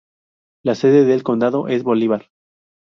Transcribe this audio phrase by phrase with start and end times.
[0.63, 2.31] La sede del condado es Bolivar.